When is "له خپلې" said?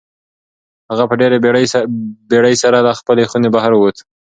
2.87-3.23